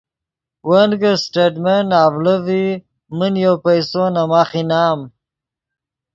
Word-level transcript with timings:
ون 0.69 0.89
کہ 1.01 1.11
سٹیٹمنٹ 1.23 1.89
اڤڑے 2.03 2.35
ڤی 2.45 2.63
من 3.17 3.33
یو 3.43 3.53
پیسو 3.65 4.03
نے 4.13 4.23
ماخ 4.31 4.49
انعام 4.59 4.99